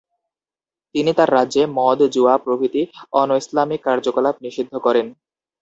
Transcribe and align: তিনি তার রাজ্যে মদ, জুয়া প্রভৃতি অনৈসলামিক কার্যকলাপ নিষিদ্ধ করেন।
তিনি 0.95 1.11
তার 1.13 1.29
রাজ্যে 1.33 1.61
মদ, 1.77 1.99
জুয়া 2.13 2.35
প্রভৃতি 2.37 2.81
অনৈসলামিক 3.13 3.81
কার্যকলাপ 3.87 4.35
নিষিদ্ধ 4.45 4.73
করেন। 4.85 5.05